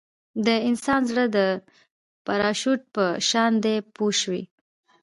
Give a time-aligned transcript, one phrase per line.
[0.45, 1.37] د انسان زړه د
[2.25, 4.43] پراشوټ په شان دی پوه شوې!.